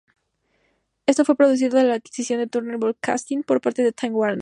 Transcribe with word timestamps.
Esto 1.05 1.23
fue 1.25 1.35
producto 1.35 1.77
de 1.77 1.83
la 1.83 1.93
adquisición 1.93 2.39
de 2.39 2.47
Turner 2.47 2.79
Broadcasting 2.79 3.43
por 3.43 3.61
parte 3.61 3.83
de 3.83 3.91
Time 3.91 4.15
Warner. 4.15 4.39